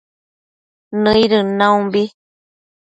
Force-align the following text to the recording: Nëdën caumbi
Nëdën 1.03 1.47
caumbi 1.59 2.03